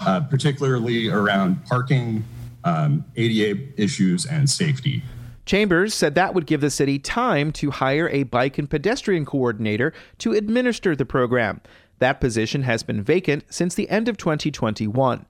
uh, 0.00 0.20
particularly 0.20 1.08
around 1.08 1.64
parking 1.66 2.24
um, 2.64 3.04
ADA 3.16 3.60
issues, 3.76 4.26
and 4.26 4.48
safety. 4.48 5.02
Chambers 5.46 5.92
said 5.92 6.14
that 6.14 6.34
would 6.34 6.46
give 6.46 6.62
the 6.62 6.70
city 6.70 6.98
time 6.98 7.52
to 7.52 7.70
hire 7.70 8.08
a 8.08 8.22
bike 8.22 8.56
and 8.58 8.70
pedestrian 8.70 9.26
coordinator 9.26 9.92
to 10.18 10.32
administer 10.32 10.96
the 10.96 11.04
program. 11.04 11.60
That 11.98 12.20
position 12.20 12.62
has 12.62 12.82
been 12.82 13.02
vacant 13.02 13.44
since 13.50 13.74
the 13.74 13.88
end 13.90 14.08
of 14.08 14.16
2021. 14.16 15.26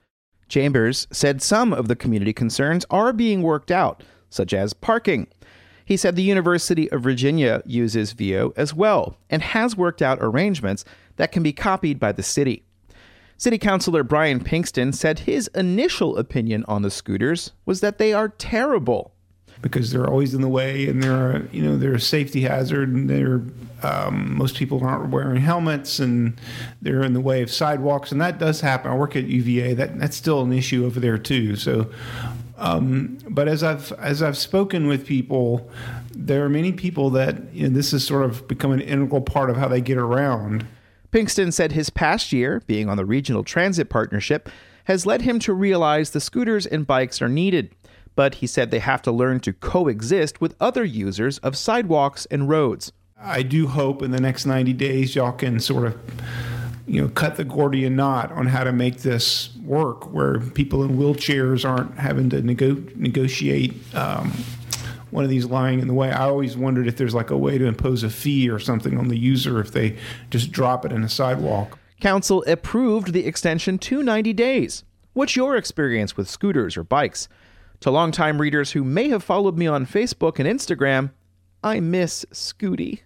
Chambers 0.49 1.09
said 1.11 1.43
some 1.43 1.73
of 1.73 1.89
the 1.89 1.97
community 1.97 2.33
concerns 2.33 2.87
are 2.91 3.13
being 3.13 3.43
worked 3.43 3.73
out, 3.73 4.05
such 4.31 4.55
as 4.55 4.73
parking. 4.73 5.27
He 5.85 5.97
said 5.97 6.17
the 6.17 6.23
University 6.23 6.91
of 6.91 7.03
Virginia 7.03 7.63
uses 7.67 8.13
Veo 8.13 8.53
as 8.57 8.73
well 8.73 9.19
and 9.29 9.43
has 9.43 9.77
worked 9.77 10.01
out 10.01 10.19
arrangements 10.21 10.85
that 11.17 11.33
can 11.33 11.43
be 11.43 11.53
copied 11.53 12.01
by 12.01 12.13
the 12.13 12.23
city. 12.23 12.65
City 13.37 13.59
Councilor 13.59 14.03
Brian 14.03 14.43
Pinkston 14.43 14.95
said 14.95 15.21
his 15.21 15.49
initial 15.49 16.17
opinion 16.17 16.65
on 16.67 16.83
the 16.83 16.91
scooters 16.91 17.53
was 17.67 17.81
that 17.81 17.99
they 17.99 18.13
are 18.13 18.29
terrible 18.29 19.13
because 19.61 19.91
they're 19.91 20.09
always 20.09 20.35
in 20.35 20.41
the 20.41 20.49
way 20.49 20.87
and 20.89 21.03
they're 21.03 21.47
you 21.51 21.63
know 21.63 21.77
they're 21.77 21.95
a 21.95 22.01
safety 22.01 22.43
hazard 22.43 22.89
and 22.91 23.09
they're 23.09 23.41
um, 23.83 24.37
most 24.37 24.57
people 24.57 24.85
aren't 24.85 25.11
wearing 25.11 25.41
helmets 25.41 25.99
and 25.99 26.39
they're 26.83 27.03
in 27.03 27.15
the 27.15 27.21
way 27.21 27.43
of 27.43 27.51
sidewalks 27.51 28.13
and 28.13 28.21
that 28.21 28.39
does 28.39 28.61
happen. 28.61 28.91
I 28.91 28.95
work 28.95 29.17
at 29.17 29.25
UVA 29.25 29.75
that 29.75 29.99
that's 29.99 30.17
still 30.17 30.43
an 30.43 30.53
issue 30.53 30.85
over 30.85 31.01
there 31.01 31.19
too. 31.19 31.57
So, 31.57 31.91
um, 32.57 33.19
but 33.29 33.49
as 33.49 33.63
I've 33.63 33.93
as 33.93 34.23
I've 34.23 34.37
spoken 34.37 34.87
with 34.87 35.07
people, 35.07 35.69
there 36.13 36.45
are 36.45 36.49
many 36.49 36.73
people 36.73 37.11
that 37.11 37.53
you 37.53 37.69
know, 37.69 37.75
this 37.75 37.91
has 37.91 38.05
sort 38.05 38.25
of 38.25 38.47
become 38.47 38.73
an 38.73 38.81
integral 38.81 39.21
part 39.21 39.51
of 39.51 39.57
how 39.57 39.69
they 39.69 39.81
get 39.81 39.99
around. 39.99 40.67
Pinkston 41.11 41.53
said 41.53 41.73
his 41.73 41.91
past 41.91 42.33
year, 42.33 42.63
being 42.67 42.89
on 42.89 42.97
the 42.97 43.05
Regional 43.05 43.45
Transit 43.45 43.89
Partnership, 43.89 44.49
has 44.85 45.07
led 45.07 45.23
him 45.23 45.39
to 45.41 45.53
realize 45.53 46.11
the 46.11 46.21
scooters 46.21 46.67
and 46.67 46.87
bikes 46.87 47.23
are 47.23 47.29
needed. 47.29 47.75
But 48.17 48.37
he 48.37 48.47
said 48.47 48.71
they 48.71 48.79
have 48.79 49.03
to 49.03 49.13
learn 49.13 49.41
to 49.41 49.53
coexist 49.53 50.41
with 50.41 50.55
other 50.61 50.85
users 50.85 51.39
of 51.39 51.57
sidewalks 51.57 52.27
and 52.27 52.49
roads. 52.49 52.93
I 53.19 53.43
do 53.43 53.67
hope 53.67 54.03
in 54.03 54.11
the 54.11 54.21
next 54.21 54.45
90 54.47 54.73
days 54.75 55.17
y'all 55.17 55.33
can 55.33 55.59
sort 55.59 55.87
of 55.87 55.99
you 56.87 57.01
know 57.01 57.09
cut 57.09 57.37
the 57.37 57.45
Gordian 57.45 57.97
knot 57.97 58.33
on 58.33 58.47
how 58.47 58.65
to 58.65 58.73
make 58.73 58.99
this 58.99 59.55
work 59.65 60.13
where 60.13 60.41
people 60.41 60.83
in 60.83 60.99
wheelchairs 60.99 61.69
aren't 61.69 61.99
having 61.99 62.31
to 62.31 62.43
nego- 62.43 62.83
negotiate 62.95 63.75
um, 63.95 64.33
one 65.11 65.25
of 65.25 65.31
these 65.31 65.47
lying 65.47 65.81
in 65.81 65.89
the 65.89 65.95
way. 65.95 66.11
I 66.11 66.25
always 66.25 66.57
wondered 66.57 66.89
if 66.89 66.97
there's 66.97 67.15
like 67.15 67.31
a 67.31 67.39
way 67.39 67.57
to 67.57 67.65
impose 67.67 68.03
a 68.03 68.11
fee 68.11 68.51
or 68.51 68.59
something 68.59 68.99
on 68.99 69.09
the 69.09 69.17
user 69.17 69.61
if 69.61 69.73
they 69.73 69.97
just 70.31 70.51
drop 70.53 70.85
it 70.85 70.93
in 70.93 71.05
a 71.05 71.09
sidewalk. 71.09 71.79
Council 72.01 72.45
approved 72.47 73.13
the 73.13 73.25
extension 73.27 73.79
to 73.79 74.03
90 74.03 74.33
days. 74.33 74.85
What's 75.13 75.37
your 75.37 75.57
experience 75.57 76.17
with 76.17 76.29
scooters 76.29 76.77
or 76.77 76.85
bikes? 76.85 77.29
To 77.81 77.91
longtime 77.91 78.41
readers 78.41 78.73
who 78.73 78.83
may 78.83 79.09
have 79.11 79.23
followed 79.23 79.57
me 79.57 79.67
on 79.67 79.87
Facebook 79.87 80.39
and 80.39 80.49
Instagram, 80.49 81.13
I 81.63 81.81
miss 81.81 82.25
Scooty. 82.33 83.01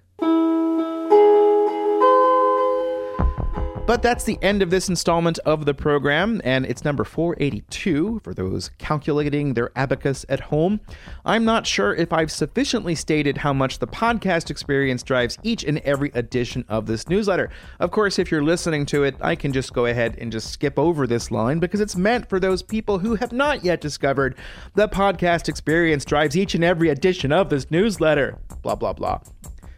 But 3.89 4.03
that's 4.03 4.25
the 4.25 4.39
end 4.43 4.61
of 4.61 4.69
this 4.69 4.91
installment 4.91 5.39
of 5.47 5.65
the 5.65 5.73
program, 5.73 6.43
and 6.45 6.67
it's 6.67 6.85
number 6.85 7.05
482 7.05 8.21
for 8.23 8.35
those 8.35 8.69
calculating 8.77 9.55
their 9.55 9.71
abacus 9.75 10.27
at 10.29 10.41
home. 10.41 10.81
I'm 11.25 11.47
not 11.47 11.67
sure 11.67 11.95
if 11.95 12.13
I've 12.13 12.31
sufficiently 12.31 12.95
stated 12.95 13.39
how 13.39 13.55
much 13.55 13.79
the 13.79 13.87
podcast 13.87 14.51
experience 14.51 15.03
drives 15.03 15.39
each 15.43 15.65
and 15.65 15.79
every 15.79 16.11
edition 16.13 16.67
of 16.69 16.85
this 16.85 17.09
newsletter. 17.09 17.49
Of 17.81 17.91
course, 17.91 18.19
if 18.19 18.31
you're 18.31 18.43
listening 18.43 18.85
to 18.87 19.05
it, 19.05 19.17
I 19.23 19.35
can 19.35 19.55
just 19.55 19.73
go 19.73 19.87
ahead 19.87 20.19
and 20.21 20.31
just 20.31 20.51
skip 20.51 20.79
over 20.79 21.07
this 21.07 21.31
line 21.31 21.59
because 21.59 21.81
it's 21.81 21.97
meant 21.97 22.29
for 22.29 22.39
those 22.39 22.63
people 22.63 22.99
who 22.99 23.15
have 23.15 23.33
not 23.33 23.65
yet 23.65 23.81
discovered 23.81 24.37
the 24.75 24.87
podcast 24.87 25.49
experience 25.49 26.05
drives 26.05 26.37
each 26.37 26.55
and 26.55 26.63
every 26.63 26.91
edition 26.91 27.33
of 27.33 27.49
this 27.49 27.71
newsletter. 27.71 28.37
Blah, 28.61 28.75
blah, 28.75 28.93
blah. 28.93 29.21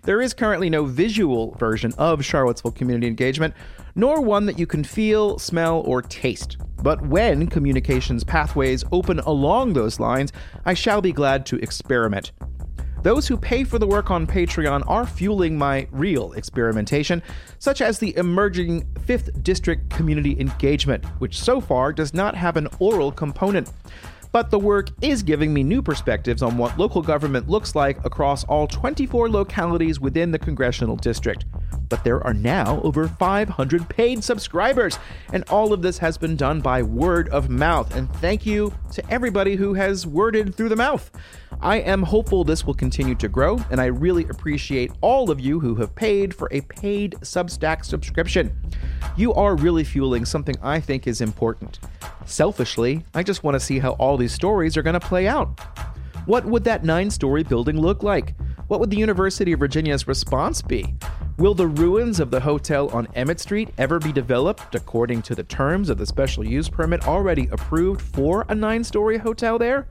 There 0.03 0.23
is 0.23 0.33
currently 0.33 0.71
no 0.71 0.87
visual 0.87 1.55
version 1.57 1.93
of 1.99 2.25
Charlottesville 2.25 2.73
Community 2.73 3.07
Engagement, 3.07 3.53
nor 3.95 4.23
one 4.23 4.47
that 4.47 4.59
you 4.59 4.67
can 4.67 4.83
feel, 4.83 5.39
smell, 5.39 5.81
or 5.81 6.01
taste. 6.01 6.57
But 6.83 7.07
when 7.07 7.47
communications 7.49 8.25
pathways 8.25 8.83
open 8.93 9.19
along 9.21 9.75
those 9.75 10.01
lines, 10.01 10.33
I 10.65 10.73
shall 10.73 11.03
be 11.03 11.13
glad 11.13 11.45
to 11.47 11.57
experiment. 11.57 12.33
Those 13.03 13.29
who 13.29 13.37
pay 13.37 13.63
for 13.65 13.79
the 13.79 13.87
work 13.87 14.11
on 14.11 14.27
Patreon 14.27 14.85
are 14.87 15.07
fueling 15.07 15.59
my 15.59 15.87
real 15.91 16.33
experimentation, 16.33 17.23
such 17.59 17.83
as 17.83 17.99
the 17.99 18.17
emerging 18.17 18.87
5th 19.07 19.43
District 19.43 19.91
Community 19.91 20.39
Engagement, 20.41 21.05
which 21.19 21.39
so 21.39 21.61
far 21.61 21.93
does 21.93 22.15
not 22.15 22.35
have 22.35 22.57
an 22.57 22.69
oral 22.79 23.13
component. 23.13 23.71
But 24.33 24.51
the 24.51 24.59
work 24.59 24.91
is 25.03 25.23
giving 25.23 25.53
me 25.53 25.65
new 25.65 25.83
perspectives 25.83 26.43
on 26.43 26.57
what 26.57 26.79
local 26.79 27.03
government 27.03 27.49
looks 27.49 27.75
like 27.75 28.05
across 28.05 28.45
all 28.45 28.67
24 28.67 29.29
localities 29.29 29.99
within 30.01 30.31
the 30.31 30.39
congressional 30.39 30.97
district. 30.97 31.47
But 31.91 32.05
there 32.05 32.25
are 32.25 32.33
now 32.33 32.81
over 32.83 33.09
500 33.09 33.89
paid 33.91 34.25
subscribers, 34.25 34.99
and 35.33 35.45
all 35.51 35.75
of 35.75 35.83
this 35.83 35.99
has 35.99 36.17
been 36.17 36.37
done 36.37 36.61
by 36.61 36.83
word 36.83 37.29
of 37.29 37.51
mouth. 37.51 37.95
And 37.95 38.11
thank 38.17 38.47
you 38.47 38.73
to 38.93 39.11
everybody 39.13 39.57
who 39.57 39.75
has 39.75 40.07
worded 40.07 40.55
through 40.55 40.71
the 40.71 40.77
mouth. 40.77 41.11
I 41.61 41.79
am 41.81 42.05
hopeful 42.05 42.45
this 42.45 42.65
will 42.65 42.75
continue 42.75 43.17
to 43.17 43.29
grow, 43.29 43.59
and 43.71 43.81
I 43.81 43.87
really 43.87 44.25
appreciate 44.29 44.93
all 45.01 45.31
of 45.31 45.41
you 45.41 45.59
who 45.61 45.75
have 45.75 45.95
paid 45.95 46.33
for 46.33 46.49
a 46.53 46.61
paid 46.63 47.17
Substack 47.21 47.85
subscription. 47.85 48.57
You 49.17 49.35
are 49.35 49.57
really 49.57 49.85
fueling 49.85 50.25
something 50.25 50.55
I 50.63 50.81
think 50.81 51.07
is 51.09 51.21
important. 51.21 51.81
Selfishly, 52.25 53.05
I 53.15 53.25
just 53.25 53.43
want 53.43 53.57
to 53.57 53.61
see 53.61 53.81
how 53.81 53.93
all 53.93 54.17
these 54.17 54.33
stories 54.33 54.77
are 54.77 54.83
going 54.83 54.95
to 54.95 55.01
play 55.01 55.27
out. 55.27 55.59
What 56.27 56.45
would 56.45 56.63
that 56.65 56.85
nine 56.85 57.11
story 57.11 57.43
building 57.43 57.81
look 57.81 58.05
like? 58.05 58.35
What 58.69 58.79
would 58.79 58.91
the 58.91 58.97
University 58.97 59.53
of 59.53 59.59
Virginia's 59.59 60.07
response 60.07 60.63
be? 60.63 60.95
Will 61.41 61.55
the 61.55 61.69
ruins 61.69 62.21
of 62.21 62.31
the 62.31 62.41
hotel 62.41 62.91
on 62.91 63.09
Emmett 63.15 63.41
Street 63.41 63.71
ever 63.79 63.99
be 63.99 64.13
developed 64.13 64.75
according 64.75 65.23
to 65.23 65.35
the 65.35 65.43
terms 65.43 65.89
of 65.89 65.97
the 65.97 66.05
special 66.05 66.47
use 66.47 66.69
permit 66.69 67.09
already 67.09 67.49
approved 67.51 68.03
for 68.03 68.45
a 68.51 68.55
nine 68.55 68.85
story 68.85 69.17
hotel 69.17 69.59
there? 69.59 69.89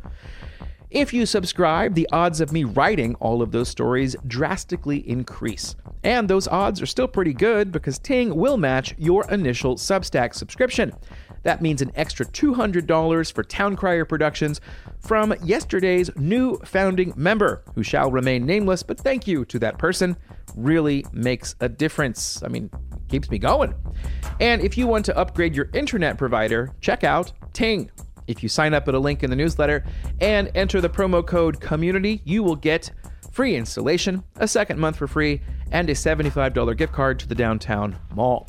If 0.91 1.11
you 1.11 1.25
subscribe, 1.25 1.95
the 1.95 2.07
odds 2.11 2.39
of 2.39 2.51
me 2.51 2.65
writing 2.65 3.15
all 3.15 3.41
of 3.41 3.51
those 3.51 3.67
stories 3.67 4.15
drastically 4.27 5.09
increase. 5.09 5.75
And 6.03 6.27
those 6.27 6.47
odds 6.47 6.83
are 6.83 6.85
still 6.85 7.07
pretty 7.07 7.33
good 7.33 7.71
because 7.71 7.97
Ting 7.97 8.35
will 8.35 8.57
match 8.57 8.93
your 8.99 9.27
initial 9.31 9.75
Substack 9.75 10.35
subscription. 10.35 10.93
That 11.41 11.63
means 11.63 11.81
an 11.81 11.91
extra 11.95 12.27
$200 12.27 13.33
for 13.33 13.43
Town 13.43 13.75
Crier 13.75 14.05
Productions 14.05 14.61
from 14.99 15.33
yesterday's 15.43 16.15
new 16.15 16.57
founding 16.59 17.13
member, 17.15 17.63
who 17.73 17.81
shall 17.81 18.11
remain 18.11 18.45
nameless, 18.45 18.83
but 18.83 18.99
thank 18.99 19.25
you 19.25 19.45
to 19.45 19.57
that 19.59 19.79
person. 19.79 20.15
Really 20.59 21.05
makes 21.13 21.55
a 21.61 21.69
difference. 21.69 22.43
I 22.43 22.49
mean, 22.49 22.69
keeps 23.07 23.29
me 23.29 23.39
going. 23.39 23.73
And 24.41 24.61
if 24.61 24.77
you 24.77 24.87
want 24.87 25.05
to 25.05 25.17
upgrade 25.17 25.55
your 25.55 25.69
internet 25.73 26.17
provider, 26.17 26.73
check 26.81 27.03
out 27.03 27.31
Ting. 27.53 27.89
If 28.27 28.43
you 28.43 28.49
sign 28.49 28.73
up 28.73 28.87
at 28.87 28.93
a 28.93 28.99
link 28.99 29.23
in 29.23 29.29
the 29.29 29.35
newsletter 29.35 29.85
and 30.19 30.51
enter 30.53 30.81
the 30.81 30.89
promo 30.89 31.25
code 31.25 31.61
community, 31.61 32.21
you 32.25 32.43
will 32.43 32.57
get 32.57 32.91
free 33.31 33.55
installation, 33.55 34.21
a 34.35 34.47
second 34.47 34.79
month 34.79 34.97
for 34.97 35.07
free, 35.07 35.41
and 35.71 35.89
a 35.89 35.93
$75 35.93 36.75
gift 36.75 36.91
card 36.91 37.19
to 37.19 37.27
the 37.27 37.35
downtown 37.35 37.97
mall. 38.13 38.47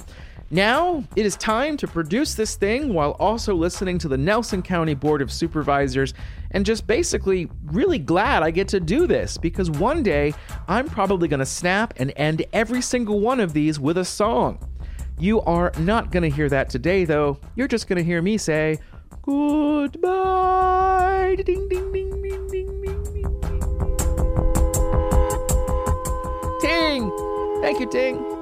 Now 0.50 1.04
it 1.14 1.24
is 1.24 1.36
time 1.36 1.76
to 1.76 1.86
produce 1.86 2.34
this 2.34 2.56
thing 2.56 2.92
while 2.92 3.12
also 3.12 3.54
listening 3.54 3.98
to 3.98 4.08
the 4.08 4.18
Nelson 4.18 4.62
County 4.62 4.94
Board 4.94 5.22
of 5.22 5.30
Supervisors 5.30 6.12
and 6.52 6.66
just 6.66 6.86
basically 6.86 7.50
really 7.66 7.98
glad 7.98 8.42
I 8.42 8.50
get 8.50 8.68
to 8.68 8.80
do 8.80 9.06
this 9.06 9.36
because 9.38 9.70
one 9.70 10.02
day 10.02 10.34
I'm 10.68 10.88
probably 10.88 11.28
going 11.28 11.40
to 11.40 11.46
snap 11.46 11.94
and 11.96 12.12
end 12.16 12.44
every 12.52 12.82
single 12.82 13.20
one 13.20 13.40
of 13.40 13.52
these 13.52 13.78
with 13.78 13.98
a 13.98 14.04
song. 14.04 14.58
You 15.18 15.40
are 15.42 15.72
not 15.78 16.10
going 16.10 16.22
to 16.22 16.30
hear 16.30 16.48
that 16.48 16.70
today 16.70 17.04
though. 17.04 17.38
You're 17.54 17.68
just 17.68 17.86
going 17.88 17.98
to 17.98 18.04
hear 18.04 18.22
me 18.22 18.38
say, 18.38 18.78
Goodbye. 19.22 20.56
Ding, 21.44 21.68
ding, 21.68 21.92
ding, 21.92 22.22
ding, 22.22 22.48
ding, 22.48 22.80
ding, 22.82 23.04
ding. 23.04 23.30
Ting! 26.60 27.10
Thank 27.62 27.80
you, 27.80 27.88
Ting. 27.90 28.39